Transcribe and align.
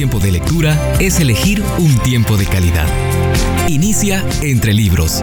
tiempo 0.00 0.18
de 0.18 0.32
lectura 0.32 0.94
es 0.98 1.20
elegir 1.20 1.62
un 1.76 1.94
tiempo 1.98 2.38
de 2.38 2.46
calidad. 2.46 2.86
Inicia 3.68 4.24
entre 4.40 4.72
libros. 4.72 5.22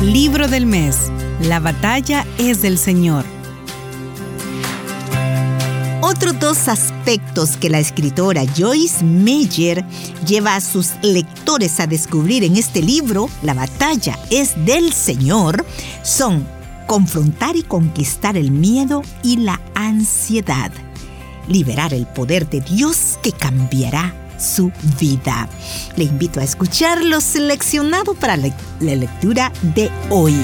Libro 0.00 0.48
del 0.48 0.64
mes. 0.64 0.96
La 1.42 1.60
batalla 1.60 2.24
es 2.38 2.62
del 2.62 2.78
Señor. 2.78 3.26
Otros 6.00 6.40
dos 6.40 6.68
aspectos 6.68 7.58
que 7.58 7.68
la 7.68 7.80
escritora 7.80 8.44
Joyce 8.56 9.04
Meyer 9.04 9.84
lleva 10.26 10.56
a 10.56 10.62
sus 10.62 10.92
lectores 11.02 11.80
a 11.80 11.86
descubrir 11.86 12.44
en 12.44 12.56
este 12.56 12.80
libro, 12.80 13.28
La 13.42 13.52
batalla 13.52 14.18
es 14.30 14.54
del 14.64 14.90
Señor, 14.94 15.66
son 16.02 16.46
confrontar 16.86 17.56
y 17.56 17.62
conquistar 17.62 18.36
el 18.38 18.52
miedo 18.52 19.02
y 19.22 19.38
la 19.38 19.60
ansiedad, 19.74 20.70
liberar 21.48 21.94
el 21.94 22.06
poder 22.06 22.48
de 22.48 22.60
Dios 22.60 23.18
que 23.22 23.32
cambiará 23.32 24.14
su 24.38 24.70
vida. 24.98 25.48
Le 25.96 26.04
invito 26.04 26.40
a 26.40 26.44
escuchar 26.44 27.04
lo 27.04 27.20
seleccionado 27.20 28.14
para 28.14 28.36
la, 28.36 28.52
lectura 28.80 29.52
de 29.74 29.90
hoy. 30.10 30.36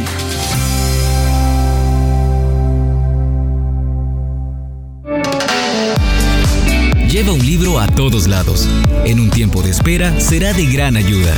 Lleva 7.09 7.33
un 7.33 7.45
libro 7.45 7.79
a 7.79 7.87
todos 7.87 8.27
lados. 8.27 8.67
En 9.05 9.21
un 9.21 9.29
tiempo 9.29 9.63
de 9.63 9.71
espera 9.71 10.19
será 10.19 10.55
de 10.55 10.65
gran 10.65 10.97
ayuda. 10.97 11.35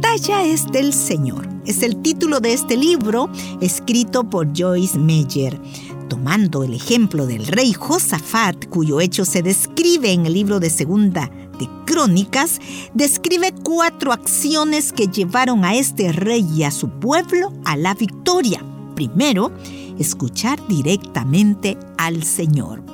Batalla 0.00 0.44
es 0.44 0.70
del 0.70 0.92
Señor. 0.92 1.48
Es 1.66 1.82
el 1.82 2.00
título 2.02 2.38
de 2.38 2.52
este 2.52 2.76
libro 2.76 3.28
escrito 3.60 4.22
por 4.22 4.56
Joyce 4.56 4.96
Meyer. 4.96 5.60
Tomando 6.08 6.62
el 6.62 6.72
ejemplo 6.74 7.26
del 7.26 7.44
rey 7.48 7.72
Josafat, 7.72 8.68
cuyo 8.68 9.00
hecho 9.00 9.24
se 9.24 9.42
describe 9.42 10.12
en 10.12 10.26
el 10.26 10.34
libro 10.34 10.60
de 10.60 10.70
Segunda 10.70 11.28
de 11.58 11.68
Crónicas, 11.84 12.60
describe 12.94 13.52
cuatro 13.64 14.12
acciones 14.12 14.92
que 14.92 15.08
llevaron 15.08 15.64
a 15.64 15.74
este 15.74 16.12
rey 16.12 16.46
y 16.54 16.62
a 16.62 16.70
su 16.70 16.88
pueblo 16.88 17.52
a 17.64 17.76
la 17.76 17.94
victoria. 17.94 18.64
Primero, 18.94 19.50
escuchar 19.98 20.60
directamente 20.68 21.76
al 21.96 22.22
Señor. 22.22 22.84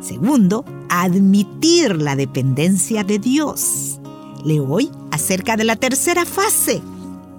Segundo, 0.00 0.64
admitir 0.88 2.00
la 2.00 2.16
dependencia 2.16 3.04
de 3.04 3.18
Dios. 3.18 4.00
Leo 4.44 4.66
hoy 4.66 4.90
acerca 5.14 5.56
de 5.56 5.64
la 5.64 5.76
tercera 5.76 6.26
fase. 6.26 6.82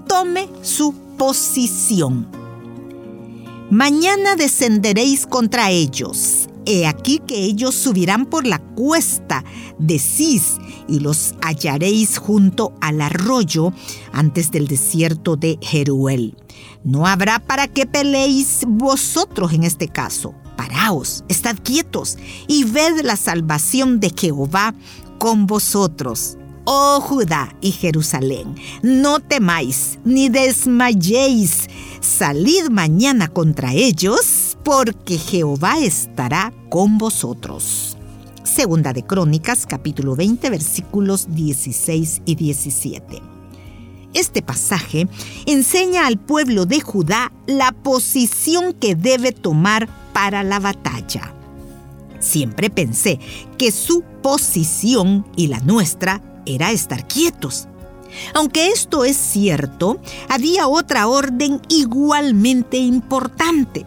Tome 0.07 0.47
su 0.61 0.93
posición. 1.17 2.27
Mañana 3.69 4.35
descenderéis 4.35 5.27
contra 5.27 5.69
ellos. 5.71 6.47
He 6.65 6.87
aquí 6.87 7.21
que 7.27 7.35
ellos 7.35 7.75
subirán 7.75 8.25
por 8.25 8.47
la 8.47 8.59
cuesta 8.59 9.43
de 9.77 9.99
Cis 9.99 10.55
y 10.87 10.99
los 10.99 11.35
hallaréis 11.41 12.17
junto 12.17 12.73
al 12.81 13.01
arroyo 13.01 13.73
antes 14.13 14.51
del 14.51 14.67
desierto 14.67 15.35
de 15.35 15.59
Jeruel. 15.61 16.35
No 16.83 17.05
habrá 17.05 17.39
para 17.39 17.67
qué 17.67 17.85
peleéis 17.85 18.61
vosotros 18.67 19.53
en 19.53 19.63
este 19.63 19.89
caso. 19.89 20.33
Paraos, 20.55 21.23
estad 21.27 21.57
quietos 21.61 22.17
y 22.47 22.63
ved 22.63 23.01
la 23.03 23.17
salvación 23.17 23.99
de 23.99 24.13
Jehová 24.15 24.73
con 25.19 25.45
vosotros 25.45 26.37
oh 26.65 26.99
Judá 27.01 27.55
y 27.61 27.71
Jerusalén, 27.71 28.55
no 28.81 29.19
temáis 29.19 29.99
ni 30.03 30.29
desmayéis, 30.29 31.69
salid 32.01 32.69
mañana 32.69 33.27
contra 33.27 33.73
ellos, 33.73 34.57
porque 34.63 35.17
Jehová 35.17 35.79
estará 35.79 36.53
con 36.69 36.97
vosotros. 36.97 37.97
Segunda 38.43 38.93
de 38.93 39.03
Crónicas, 39.03 39.65
capítulo 39.65 40.15
20, 40.15 40.49
versículos 40.49 41.27
16 41.29 42.21
y 42.25 42.35
17. 42.35 43.21
Este 44.13 44.41
pasaje 44.41 45.07
enseña 45.45 46.07
al 46.07 46.17
pueblo 46.17 46.65
de 46.65 46.79
Judá 46.79 47.31
la 47.47 47.73
posición 47.73 48.73
que 48.73 48.95
debe 48.95 49.33
tomar 49.33 49.89
para 50.13 50.41
la 50.43 50.59
batalla. 50.59 51.33
Siempre 52.21 52.69
pensé 52.69 53.19
que 53.57 53.71
su 53.71 54.03
posición 54.23 55.27
y 55.35 55.47
la 55.47 55.59
nuestra 55.59 56.21
era 56.45 56.71
estar 56.71 57.07
quietos. 57.07 57.67
Aunque 58.33 58.69
esto 58.69 59.05
es 59.05 59.17
cierto, 59.17 59.99
había 60.29 60.67
otra 60.67 61.07
orden 61.07 61.61
igualmente 61.69 62.77
importante. 62.77 63.85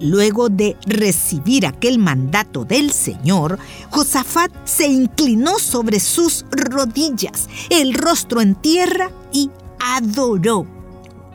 Luego 0.00 0.48
de 0.48 0.76
recibir 0.86 1.66
aquel 1.66 1.98
mandato 1.98 2.64
del 2.64 2.92
Señor, 2.92 3.58
Josafat 3.90 4.52
se 4.64 4.86
inclinó 4.86 5.58
sobre 5.58 5.98
sus 5.98 6.44
rodillas, 6.52 7.48
el 7.68 7.94
rostro 7.94 8.40
en 8.40 8.54
tierra 8.54 9.10
y 9.32 9.50
adoró. 9.80 10.66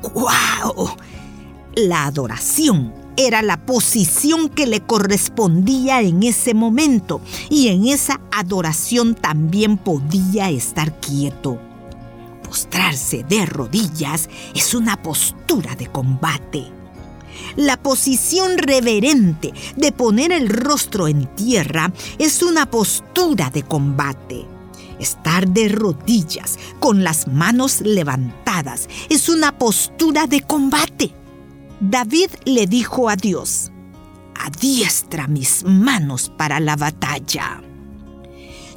¡Guau! 0.01 0.95
La 1.75 2.05
adoración 2.05 3.02
era 3.18 3.41
la 3.41 3.57
posición 3.66 4.50
que 4.50 4.68
le 4.68 4.81
correspondía 4.81 6.01
en 6.01 6.24
ese 6.24 6.53
momento 6.53 7.22
y 7.50 7.68
en 7.68 7.88
esa 7.88 8.22
adoración 8.31 9.16
también 9.16 9.78
podía 9.78 10.50
estar 10.50 11.00
quieto. 11.00 11.59
Postrarse 12.44 13.24
de 13.24 13.46
rodillas 13.46 14.29
es 14.53 14.74
una 14.74 15.01
postura 15.01 15.75
de 15.75 15.88
combate. 15.88 16.66
La 17.56 17.78
posición 17.78 18.57
reverente 18.57 19.53
de 19.75 19.91
poner 19.91 20.31
el 20.31 20.50
rostro 20.50 21.07
en 21.07 21.25
tierra 21.35 21.91
es 22.19 22.41
una 22.44 22.69
postura 22.69 23.50
de 23.50 23.63
combate. 23.63 24.45
Estar 25.00 25.47
de 25.47 25.69
rodillas 25.69 26.57
con 26.80 27.03
las 27.03 27.28
manos 27.28 27.81
levantadas 27.81 28.88
es 29.09 29.30
una 29.30 29.57
postura 29.57 30.28
de 30.28 30.41
combate. 30.41 31.22
David 31.89 32.29
le 32.45 32.66
dijo 32.66 33.09
a 33.09 33.17
Dios, 33.17 33.69
adiestra 34.39 35.27
mis 35.27 35.66
manos 35.66 36.31
para 36.38 36.61
la 36.61 36.77
batalla. 36.77 37.61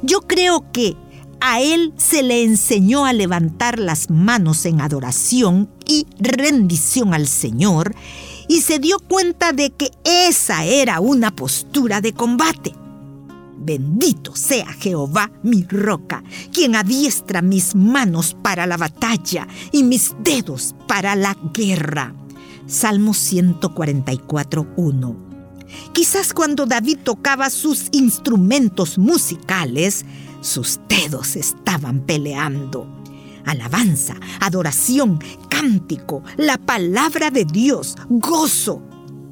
Yo 0.01 0.19
creo 0.23 0.69
que 0.73 0.97
a 1.39 1.61
él 1.61 1.93
se 1.95 2.21
le 2.21 2.43
enseñó 2.43 3.05
a 3.05 3.13
levantar 3.13 3.79
las 3.79 4.09
manos 4.09 4.65
en 4.65 4.81
adoración 4.81 5.69
y 5.85 6.05
rendición 6.19 7.13
al 7.13 7.27
Señor 7.27 7.95
y 8.49 8.59
se 8.59 8.77
dio 8.77 8.99
cuenta 8.99 9.53
de 9.53 9.69
que 9.69 9.89
esa 10.03 10.65
era 10.65 10.99
una 10.99 11.33
postura 11.33 12.01
de 12.01 12.11
combate. 12.11 12.73
Bendito 13.57 14.35
sea 14.35 14.73
Jehová 14.73 15.31
mi 15.43 15.63
roca, 15.63 16.25
quien 16.51 16.75
adiestra 16.75 17.41
mis 17.41 17.73
manos 17.73 18.35
para 18.43 18.67
la 18.67 18.75
batalla 18.75 19.47
y 19.71 19.83
mis 19.83 20.13
dedos 20.19 20.75
para 20.89 21.15
la 21.15 21.37
guerra. 21.53 22.13
Salmo 22.67 23.13
144.1. 23.13 25.15
Quizás 25.93 26.33
cuando 26.33 26.65
David 26.65 26.97
tocaba 27.03 27.49
sus 27.49 27.85
instrumentos 27.93 28.97
musicales, 28.97 30.03
sus 30.41 30.81
dedos 30.89 31.37
estaban 31.37 32.01
peleando. 32.01 32.85
Alabanza, 33.45 34.15
adoración, 34.41 35.23
cántico, 35.49 36.23
la 36.35 36.57
palabra 36.57 37.31
de 37.31 37.45
Dios, 37.45 37.95
gozo. 38.09 38.81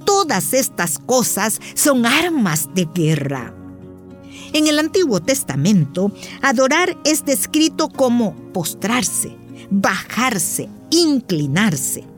Todas 0.06 0.54
estas 0.54 0.98
cosas 1.00 1.60
son 1.74 2.06
armas 2.06 2.70
de 2.74 2.88
guerra. 2.96 3.54
En 4.54 4.68
el 4.68 4.80
Antiguo 4.80 5.20
Testamento, 5.20 6.14
adorar 6.42 6.98
es 7.04 7.26
descrito 7.26 7.90
como 7.90 8.34
postrarse, 8.54 9.36
bajarse, 9.70 10.70
inclinarse. 10.90 12.15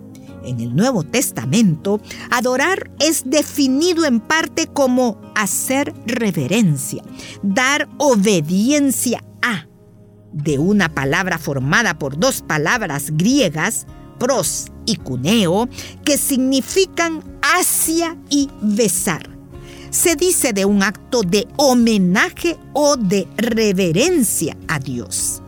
En 0.48 0.62
el 0.62 0.74
Nuevo 0.74 1.04
Testamento, 1.04 2.00
adorar 2.32 2.90
es 3.00 3.30
definido 3.30 4.06
en 4.06 4.22
parte 4.22 4.68
como 4.68 5.20
hacer 5.36 5.94
reverencia, 6.06 7.04
dar 7.44 7.90
obediencia 7.98 9.22
a, 9.42 9.68
de 10.32 10.58
una 10.58 10.88
palabra 10.88 11.38
formada 11.38 12.00
por 12.00 12.18
dos 12.18 12.42
palabras 12.42 13.12
griegas, 13.12 13.88
pros 14.20 14.68
y 14.86 14.96
cuneo, 14.96 15.68
que 16.06 16.18
significan 16.18 17.22
hacia 17.42 18.18
y 18.30 18.50
besar. 18.62 19.30
Se 19.90 20.16
dice 20.16 20.54
de 20.54 20.64
un 20.64 20.82
acto 20.82 21.24
de 21.24 21.46
homenaje 21.58 22.58
o 22.72 22.96
de 22.96 23.28
reverencia 23.36 24.56
a 24.70 24.80
Dios. 24.80 25.42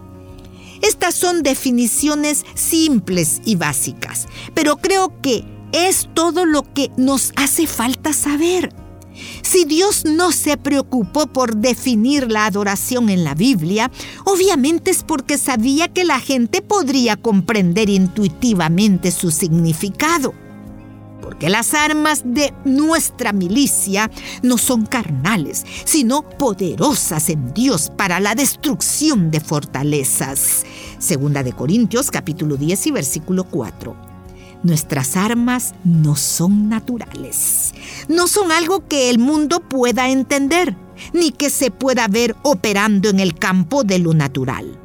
Estas 1.01 1.15
son 1.15 1.43
definiciones 1.43 2.45
simples 2.55 3.41
y 3.45 3.55
básicas, 3.55 4.27
pero 4.53 4.75
creo 4.75 5.13
que 5.21 5.45
es 5.71 6.09
todo 6.13 6.45
lo 6.45 6.63
que 6.73 6.91
nos 6.97 7.31
hace 7.37 7.67
falta 7.67 8.11
saber. 8.11 8.73
Si 9.41 9.63
Dios 9.63 10.03
no 10.03 10.33
se 10.33 10.57
preocupó 10.57 11.27
por 11.27 11.55
definir 11.55 12.29
la 12.29 12.47
adoración 12.47 13.07
en 13.07 13.23
la 13.23 13.33
Biblia, 13.33 13.89
obviamente 14.25 14.91
es 14.91 15.05
porque 15.05 15.37
sabía 15.37 15.87
que 15.87 16.03
la 16.03 16.19
gente 16.19 16.61
podría 16.61 17.15
comprender 17.15 17.89
intuitivamente 17.89 19.11
su 19.11 19.31
significado. 19.31 20.33
Porque 21.29 21.51
las 21.51 21.75
armas 21.75 22.23
de 22.25 22.55
nuestra 22.65 23.33
milicia 23.33 24.09
no 24.41 24.57
son 24.57 24.87
carnales, 24.87 25.63
sino 25.85 26.23
poderosas 26.27 27.29
en 27.29 27.53
Dios 27.53 27.91
para 27.95 28.19
la 28.19 28.33
destrucción 28.33 29.29
de 29.29 29.39
fortalezas. 29.39 30.65
Segunda 30.97 31.43
de 31.43 31.53
Corintios 31.53 32.09
capítulo 32.09 32.57
10 32.57 32.87
y 32.87 32.91
versículo 32.91 33.43
4. 33.43 33.95
Nuestras 34.63 35.15
armas 35.15 35.75
no 35.83 36.15
son 36.15 36.67
naturales, 36.67 37.75
no 38.07 38.27
son 38.27 38.51
algo 38.51 38.87
que 38.87 39.11
el 39.11 39.19
mundo 39.19 39.59
pueda 39.59 40.09
entender, 40.09 40.75
ni 41.13 41.29
que 41.29 41.51
se 41.51 41.69
pueda 41.69 42.07
ver 42.07 42.35
operando 42.41 43.07
en 43.07 43.19
el 43.19 43.35
campo 43.35 43.83
de 43.83 43.99
lo 43.99 44.15
natural. 44.15 44.79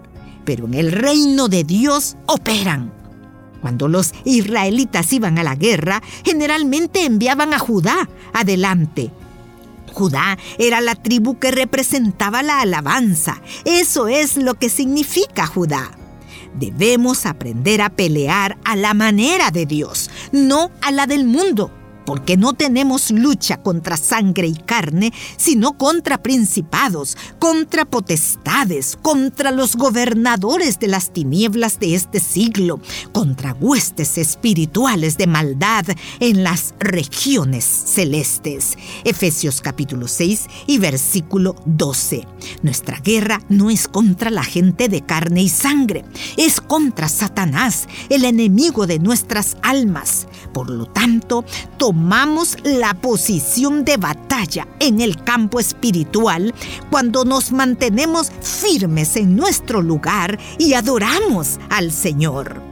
Pero 0.45 0.67
en 0.67 0.75
el 0.75 0.93
reino 0.93 1.49
de 1.49 1.65
Dios 1.65 2.19
operan 2.27 3.04
cuando 3.65 3.89
los 3.89 4.13
israelitas 4.27 5.11
iban 5.15 5.39
a 5.39 5.43
la 5.43 5.55
guerra, 5.55 6.03
generalmente 6.23 7.07
enviaban 7.07 7.55
a 7.55 7.59
Judá 7.59 8.11
adelante. 8.35 9.11
Judá 9.91 10.37
era 10.59 10.83
la 10.83 10.95
tribu 10.95 11.39
que 11.39 11.51
representaba 11.51 12.43
la 12.43 12.61
alabanza. 12.61 13.41
Eso 13.65 14.07
es 14.07 14.37
lo 14.37 14.53
que 14.53 14.69
significa 14.69 15.47
Judá. 15.47 15.93
Debemos 16.53 17.25
aprender 17.25 17.81
a 17.81 17.89
pelear 17.89 18.59
a 18.67 18.77
la 18.77 18.93
manera 18.93 19.51
de 19.51 19.65
Dios, 19.65 20.11
no 20.31 20.71
a 20.83 20.91
la 20.91 21.07
del 21.07 21.25
mundo 21.25 21.71
porque 22.05 22.37
no 22.37 22.53
tenemos 22.53 23.11
lucha 23.11 23.59
contra 23.59 23.97
sangre 23.97 24.47
y 24.47 24.55
carne, 24.55 25.13
sino 25.37 25.77
contra 25.79 26.23
principados, 26.23 27.17
contra 27.39 27.85
potestades, 27.85 28.99
contra 29.01 29.51
los 29.51 29.77
gobernadores 29.77 30.79
de 30.79 30.89
las 30.89 31.13
tinieblas 31.13 31.79
de 31.81 31.95
este 31.95 32.21
siglo, 32.21 32.81
contra 33.13 33.55
huestes 33.55 34.19
espirituales 34.19 35.17
de 35.17 35.27
maldad 35.27 35.87
en 36.21 36.43
las 36.43 36.75
regiones 36.79 37.65
celestes. 37.65 38.77
Efesios 39.05 39.61
capítulo 39.61 40.09
6 40.09 40.47
y 40.67 40.79
versículo 40.79 41.57
12. 41.67 42.27
Nuestra 42.63 43.01
guerra 43.01 43.41
no 43.49 43.71
es 43.71 43.89
contra 43.89 44.31
la 44.31 44.45
gente 44.45 44.89
de 44.89 45.03
carne 45.03 45.43
y 45.43 45.49
sangre, 45.49 46.05
es 46.37 46.61
contra 46.61 47.09
Satanás, 47.09 47.89
el 48.09 48.25
enemigo 48.25 48.87
de 48.87 48.99
nuestras 48.99 49.57
almas. 49.63 50.27
Por 50.55 50.71
lo 50.71 50.87
tanto, 50.87 51.45
tomamos 51.79 52.57
la 52.63 52.95
posición 52.95 53.85
de 53.85 53.97
batalla 53.97 54.69
en 54.79 55.01
el 55.01 55.23
campo 55.25 55.59
espiritual 55.59 56.55
cuando 56.91 57.25
nos 57.25 57.51
mantenemos 57.51 58.31
firmes 58.41 59.17
en 59.17 59.35
nuestro 59.35 59.83
lugar 59.83 60.39
y 60.57 60.75
adoramos 60.75 61.59
al 61.71 61.91
Señor. 61.91 62.63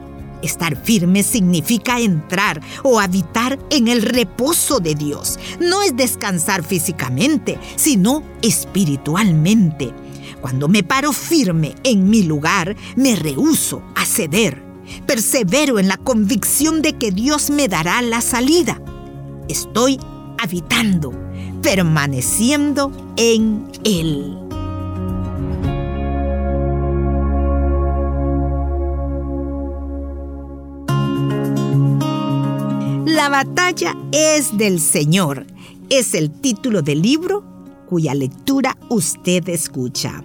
Estar 0.41 0.77
firme 0.77 1.23
significa 1.23 1.99
entrar 1.99 2.61
o 2.83 3.01
habitar 3.01 3.59
en 3.69 3.89
el 3.89 4.01
reposo 4.01 4.79
de 4.79 4.95
Dios. 4.95 5.37
No 5.59 5.81
es 5.83 5.95
descansar 5.95 6.63
físicamente, 6.63 7.59
sino 7.75 8.23
espiritualmente. 8.41 9.93
Cuando 10.39 10.69
me 10.69 10.83
paro 10.83 11.11
firme 11.11 11.75
en 11.83 12.09
mi 12.09 12.23
lugar, 12.23 12.77
me 12.95 13.17
rehuso 13.17 13.83
a 13.95 14.05
ceder 14.05 14.72
Persevero 15.05 15.79
en 15.79 15.87
la 15.87 15.97
convicción 15.97 16.81
de 16.81 16.93
que 16.93 17.11
Dios 17.11 17.49
me 17.49 17.67
dará 17.67 18.01
la 18.01 18.21
salida. 18.21 18.81
Estoy 19.49 19.99
habitando, 20.39 21.13
permaneciendo 21.61 22.91
en 23.17 23.67
Él. 23.83 24.37
La 33.05 33.29
batalla 33.29 33.95
es 34.11 34.57
del 34.57 34.79
Señor. 34.81 35.45
Es 35.89 36.13
el 36.13 36.31
título 36.31 36.81
del 36.81 37.01
libro 37.01 37.43
cuya 37.87 38.13
lectura 38.15 38.77
usted 38.89 39.47
escucha. 39.49 40.23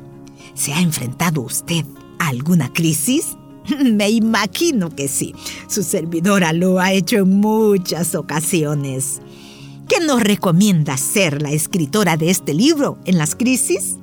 ¿Se 0.55 0.73
ha 0.73 0.81
enfrentado 0.81 1.43
usted 1.43 1.85
a 2.19 2.29
alguna 2.29 2.73
crisis? 2.73 3.38
Me 3.85 4.11
imagino 4.11 4.95
que 4.95 5.09
sí. 5.09 5.35
Su 5.69 5.83
servidora 5.83 6.53
lo 6.53 6.79
ha 6.81 6.93
hecho 6.93 7.19
en 7.19 7.41
muchas 7.41 8.15
ocasiones. 8.15 9.21
¿Qué 9.89 10.01
nos 10.01 10.23
recomienda 10.23 10.97
ser 10.97 11.41
la 11.41 11.51
escritora 11.51 12.17
de 12.17 12.31
este 12.31 12.53
libro 12.53 12.99
en 13.07 13.17
las 13.17 13.35
crisis? 13.35 13.97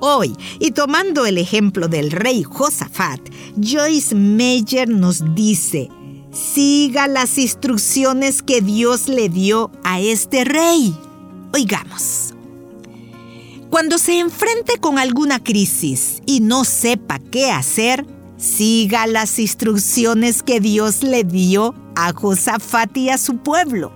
Hoy, 0.00 0.34
y 0.58 0.72
tomando 0.72 1.26
el 1.26 1.38
ejemplo 1.38 1.88
del 1.88 2.10
rey 2.10 2.42
Josafat, 2.42 3.20
Joyce 3.56 4.14
Meyer 4.14 4.88
nos 4.88 5.34
dice, 5.34 5.88
siga 6.32 7.06
las 7.06 7.38
instrucciones 7.38 8.42
que 8.42 8.60
Dios 8.60 9.08
le 9.08 9.28
dio 9.28 9.70
a 9.84 10.00
este 10.00 10.44
rey. 10.44 10.94
Oigamos. 11.52 12.34
Cuando 13.70 13.96
se 13.98 14.18
enfrente 14.18 14.78
con 14.80 14.98
alguna 14.98 15.42
crisis 15.42 16.20
y 16.26 16.40
no 16.40 16.64
sepa 16.64 17.18
qué 17.18 17.50
hacer, 17.50 18.04
siga 18.42 19.06
las 19.06 19.38
instrucciones 19.38 20.42
que 20.42 20.58
Dios 20.58 21.04
le 21.04 21.22
dio 21.22 21.74
a 21.94 22.12
Josafat 22.12 22.96
y 22.96 23.08
a 23.08 23.16
su 23.16 23.36
pueblo. 23.36 23.92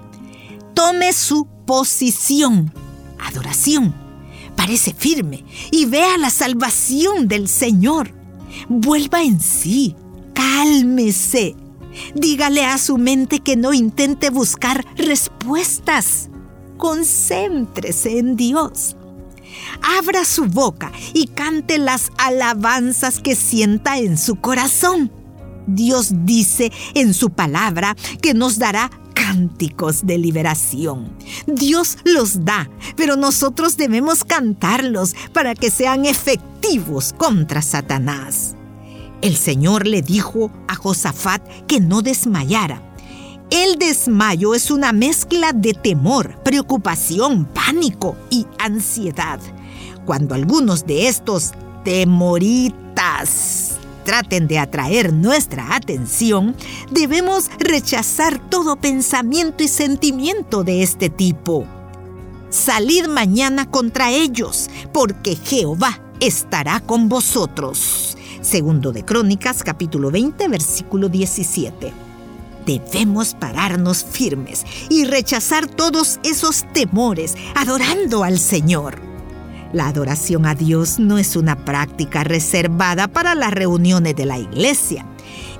Tome 0.72 1.12
su 1.12 1.48
posición, 1.66 2.72
adoración. 3.18 3.92
Parece 4.54 4.94
firme 4.94 5.44
y 5.70 5.86
vea 5.86 6.16
la 6.16 6.30
salvación 6.30 7.26
del 7.28 7.48
Señor. 7.48 8.12
Vuelva 8.68 9.22
en 9.22 9.40
sí, 9.40 9.96
cálmese. 10.32 11.56
Dígale 12.14 12.64
a 12.64 12.78
su 12.78 12.98
mente 12.98 13.40
que 13.40 13.56
no 13.56 13.74
intente 13.74 14.30
buscar 14.30 14.84
respuestas. 14.96 16.28
Concéntrese 16.78 18.18
en 18.18 18.36
Dios 18.36 18.96
abra 19.82 20.24
su 20.24 20.46
boca 20.46 20.92
y 21.14 21.28
cante 21.28 21.78
las 21.78 22.10
alabanzas 22.18 23.20
que 23.20 23.34
sienta 23.34 23.98
en 23.98 24.18
su 24.18 24.36
corazón. 24.36 25.10
Dios 25.66 26.10
dice 26.24 26.72
en 26.94 27.12
su 27.14 27.30
palabra 27.30 27.96
que 28.22 28.34
nos 28.34 28.58
dará 28.58 28.90
cánticos 29.14 30.06
de 30.06 30.18
liberación. 30.18 31.16
Dios 31.46 31.98
los 32.04 32.44
da, 32.44 32.70
pero 32.96 33.16
nosotros 33.16 33.76
debemos 33.76 34.24
cantarlos 34.24 35.14
para 35.32 35.54
que 35.54 35.70
sean 35.70 36.04
efectivos 36.04 37.14
contra 37.16 37.62
Satanás. 37.62 38.54
El 39.22 39.36
Señor 39.36 39.86
le 39.86 40.02
dijo 40.02 40.52
a 40.68 40.74
Josafat 40.74 41.42
que 41.66 41.80
no 41.80 42.02
desmayara 42.02 42.82
el 43.50 43.78
desmayo 43.78 44.54
es 44.54 44.70
una 44.70 44.92
mezcla 44.92 45.52
de 45.52 45.72
temor, 45.72 46.36
preocupación, 46.42 47.44
pánico 47.44 48.16
y 48.28 48.46
ansiedad. 48.58 49.38
Cuando 50.04 50.34
algunos 50.34 50.86
de 50.86 51.06
estos 51.08 51.52
temoritas 51.84 53.72
traten 54.04 54.48
de 54.48 54.58
atraer 54.58 55.12
nuestra 55.12 55.76
atención, 55.76 56.56
debemos 56.90 57.50
rechazar 57.58 58.38
todo 58.50 58.76
pensamiento 58.76 59.62
y 59.62 59.68
sentimiento 59.68 60.64
de 60.64 60.82
este 60.82 61.08
tipo. 61.08 61.66
Salid 62.50 63.06
mañana 63.06 63.70
contra 63.70 64.10
ellos, 64.10 64.70
porque 64.92 65.36
Jehová 65.36 66.00
estará 66.20 66.80
con 66.80 67.08
vosotros. 67.08 68.16
Segundo 68.40 68.92
de 68.92 69.04
Crónicas, 69.04 69.62
capítulo 69.62 70.10
20, 70.10 70.48
versículo 70.48 71.08
17 71.08 72.05
debemos 72.66 73.34
pararnos 73.34 74.04
firmes 74.04 74.66
y 74.90 75.04
rechazar 75.04 75.66
todos 75.66 76.20
esos 76.24 76.64
temores, 76.72 77.34
adorando 77.54 78.24
al 78.24 78.38
Señor. 78.38 79.00
La 79.72 79.88
adoración 79.88 80.46
a 80.46 80.54
Dios 80.54 80.98
no 80.98 81.18
es 81.18 81.36
una 81.36 81.64
práctica 81.64 82.24
reservada 82.24 83.08
para 83.08 83.34
las 83.34 83.52
reuniones 83.52 84.14
de 84.16 84.26
la 84.26 84.38
iglesia, 84.38 85.06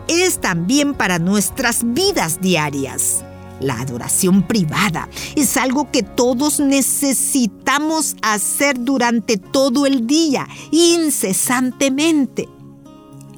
es 0.09 0.41
también 0.41 0.95
para 0.95 1.19
nuestras 1.19 1.81
vidas 1.83 2.41
diarias. 2.41 3.25
La 3.61 3.81
adoración 3.81 4.43
privada 4.43 5.09
es 5.35 5.57
algo 5.57 5.91
que 5.91 6.03
todos 6.03 6.61
necesitamos 6.61 8.15
hacer 8.21 8.79
durante 8.79 9.39
todo 9.39 9.87
el 9.87 10.07
día, 10.07 10.47
incesantemente 10.71 12.49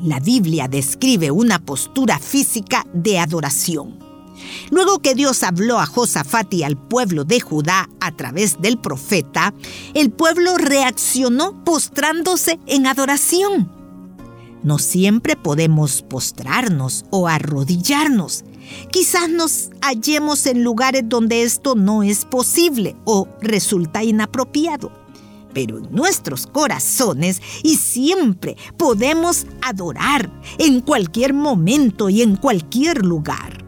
la 0.03 0.21
Biblia 0.21 0.69
describe 0.69 1.31
una 1.31 1.59
postura 1.59 2.19
física 2.19 2.87
de 2.93 3.19
adoración. 3.19 3.99
Luego 4.71 5.01
que 5.01 5.15
Dios 5.15 5.43
habló 5.43 5.79
a 5.79 5.87
Josafat 5.87 6.53
y 6.55 6.63
al 6.63 6.77
pueblo 6.77 7.25
de 7.25 7.41
Judá 7.41 7.89
a 8.01 8.13
través 8.13 8.61
del 8.61 8.79
profeta, 8.79 9.55
el 9.95 10.11
pueblo 10.11 10.57
reaccionó 10.57 11.65
postrándose 11.65 12.59
en 12.67 12.87
adoración. 12.87 13.71
No 14.63 14.79
siempre 14.79 15.37
podemos 15.37 16.03
postrarnos 16.03 17.05
o 17.11 17.29
arrodillarnos. 17.29 18.45
Quizás 18.91 19.31
nos 19.31 19.71
hallemos 19.81 20.47
en 20.47 20.63
lugares 20.63 21.05
donde 21.07 21.43
esto 21.43 21.75
no 21.75 22.03
es 22.03 22.25
posible 22.25 22.97
o 23.05 23.29
resulta 23.41 24.05
inapropiado 24.05 24.93
pero 25.59 25.79
en 25.79 25.89
nuestros 25.91 26.47
corazones 26.47 27.43
y 27.65 27.79
siempre 27.79 28.57
podemos 28.77 29.45
adorar 29.61 30.31
en 30.57 30.81
cualquier 30.81 31.35
momento 31.35 32.09
y 32.09 32.23
en 32.23 32.37
cualquier 32.37 33.05
lugar. 33.05 33.65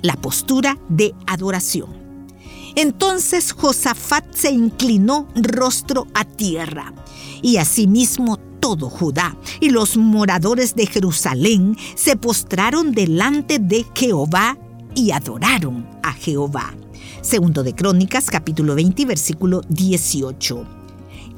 la 0.00 0.16
postura 0.16 0.78
de 0.88 1.14
adoración. 1.26 1.90
Entonces 2.74 3.52
Josafat 3.52 4.32
se 4.32 4.50
inclinó 4.50 5.28
rostro 5.34 6.06
a 6.14 6.24
tierra, 6.24 6.94
y 7.42 7.58
asimismo 7.58 8.38
todo 8.60 8.88
Judá 8.88 9.36
y 9.60 9.68
los 9.68 9.98
moradores 9.98 10.74
de 10.74 10.86
Jerusalén 10.86 11.76
se 11.96 12.16
postraron 12.16 12.92
delante 12.92 13.58
de 13.58 13.84
Jehová 13.94 14.56
y 14.94 15.10
adoraron 15.10 15.86
a 16.02 16.14
Jehová. 16.14 16.72
Segundo 17.20 17.62
de 17.62 17.74
Crónicas, 17.74 18.30
capítulo 18.30 18.74
20, 18.74 19.04
versículo 19.04 19.60
18. 19.68 20.79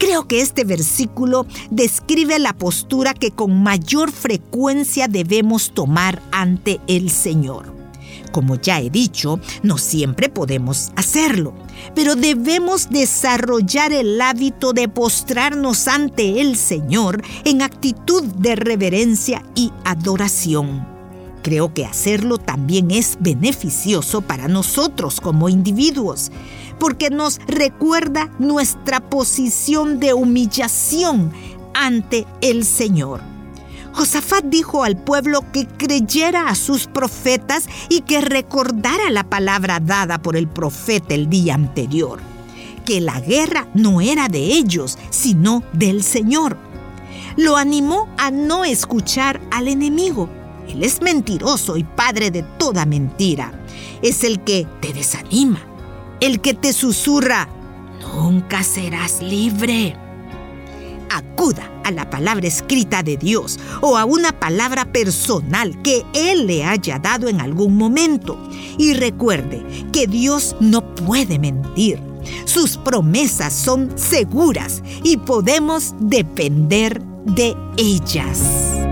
Creo 0.02 0.26
que 0.26 0.40
este 0.40 0.64
versículo 0.64 1.46
describe 1.70 2.40
la 2.40 2.54
postura 2.54 3.14
que 3.14 3.30
con 3.30 3.62
mayor 3.62 4.10
frecuencia 4.10 5.06
debemos 5.06 5.70
tomar 5.74 6.20
ante 6.32 6.80
el 6.88 7.08
Señor. 7.08 7.72
Como 8.32 8.56
ya 8.56 8.80
he 8.80 8.90
dicho, 8.90 9.38
no 9.62 9.78
siempre 9.78 10.28
podemos 10.28 10.90
hacerlo, 10.96 11.54
pero 11.94 12.16
debemos 12.16 12.90
desarrollar 12.90 13.92
el 13.92 14.20
hábito 14.20 14.72
de 14.72 14.88
postrarnos 14.88 15.86
ante 15.86 16.40
el 16.40 16.56
Señor 16.56 17.22
en 17.44 17.62
actitud 17.62 18.24
de 18.24 18.56
reverencia 18.56 19.44
y 19.54 19.70
adoración. 19.84 20.84
Creo 21.42 21.74
que 21.74 21.84
hacerlo 21.84 22.38
también 22.38 22.90
es 22.92 23.18
beneficioso 23.20 24.20
para 24.20 24.46
nosotros 24.46 25.20
como 25.20 25.48
individuos, 25.48 26.30
porque 26.78 27.10
nos 27.10 27.38
recuerda 27.46 28.30
nuestra 28.38 29.00
posición 29.00 30.00
de 30.00 30.14
humillación 30.14 31.32
ante 31.74 32.26
el 32.40 32.64
Señor. 32.64 33.20
Josafat 33.92 34.44
dijo 34.44 34.84
al 34.84 34.96
pueblo 34.96 35.44
que 35.52 35.66
creyera 35.66 36.48
a 36.48 36.54
sus 36.54 36.86
profetas 36.86 37.66
y 37.90 38.00
que 38.00 38.22
recordara 38.22 39.10
la 39.10 39.24
palabra 39.24 39.80
dada 39.80 40.22
por 40.22 40.36
el 40.36 40.48
profeta 40.48 41.14
el 41.14 41.28
día 41.28 41.54
anterior, 41.54 42.18
que 42.86 43.00
la 43.00 43.20
guerra 43.20 43.68
no 43.74 44.00
era 44.00 44.28
de 44.28 44.40
ellos, 44.40 44.98
sino 45.10 45.62
del 45.74 46.02
Señor. 46.02 46.56
Lo 47.36 47.56
animó 47.56 48.08
a 48.18 48.30
no 48.30 48.64
escuchar 48.64 49.40
al 49.50 49.68
enemigo. 49.68 50.28
Él 50.68 50.82
es 50.82 51.02
mentiroso 51.02 51.76
y 51.76 51.84
padre 51.84 52.30
de 52.30 52.42
toda 52.42 52.86
mentira. 52.86 53.52
Es 54.00 54.24
el 54.24 54.40
que 54.40 54.66
te 54.80 54.92
desanima, 54.92 55.60
el 56.22 56.40
que 56.40 56.54
te 56.54 56.72
susurra, 56.72 57.48
nunca 58.00 58.62
serás 58.62 59.20
libre 59.20 59.96
acuda 61.12 61.70
a 61.84 61.90
la 61.90 62.08
palabra 62.08 62.46
escrita 62.46 63.02
de 63.02 63.16
Dios 63.16 63.58
o 63.80 63.96
a 63.96 64.04
una 64.04 64.32
palabra 64.32 64.92
personal 64.92 65.80
que 65.82 66.04
Él 66.14 66.46
le 66.46 66.64
haya 66.64 66.98
dado 66.98 67.28
en 67.28 67.40
algún 67.40 67.76
momento. 67.76 68.38
Y 68.78 68.94
recuerde 68.94 69.62
que 69.92 70.06
Dios 70.06 70.56
no 70.60 70.94
puede 70.94 71.38
mentir. 71.38 72.00
Sus 72.44 72.76
promesas 72.76 73.52
son 73.52 73.92
seguras 73.96 74.82
y 75.02 75.16
podemos 75.16 75.94
depender 75.98 77.02
de 77.24 77.54
ellas. 77.76 78.91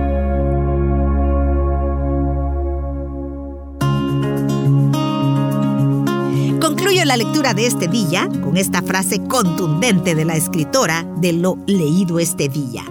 La 7.11 7.17
lectura 7.17 7.55
de 7.55 7.67
este 7.67 7.89
día 7.89 8.29
con 8.41 8.57
esta 8.57 8.83
frase 8.83 9.21
contundente 9.25 10.15
de 10.15 10.25
la 10.25 10.37
escritora 10.37 11.05
de 11.17 11.33
lo 11.33 11.59
leído 11.67 12.21
este 12.21 12.49
día. 12.49 12.85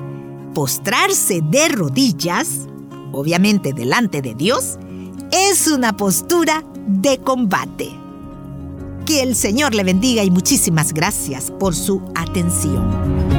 Postrarse 0.54 1.40
de 1.42 1.70
rodillas, 1.70 2.68
obviamente 3.14 3.72
delante 3.72 4.22
de 4.22 4.36
Dios, 4.36 4.78
es 5.32 5.68
una 5.68 5.96
postura 5.96 6.66
de 6.86 7.20
combate. 7.20 7.92
Que 9.06 9.22
el 9.22 9.38
Señor 9.38 9.74
le 9.74 9.86
bendiga 9.86 10.22
y 10.22 10.32
muchísimas 10.32 10.92
gracias 10.92 11.50
por 11.58 11.74
su 11.74 12.02
atención. 12.14 13.39